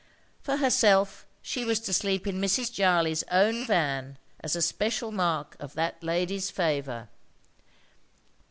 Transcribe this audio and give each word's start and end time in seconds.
For 0.41 0.57
herself, 0.57 1.27
she 1.43 1.63
was 1.63 1.79
to 1.81 1.93
sleep 1.93 2.25
in 2.25 2.41
Mrs. 2.41 2.73
Jarley's 2.73 3.23
own 3.29 3.67
van 3.67 4.17
as 4.39 4.55
a 4.55 4.61
special 4.63 5.11
mark 5.11 5.55
of 5.59 5.75
that 5.75 6.01
lady's 6.03 6.49
favour. 6.49 7.07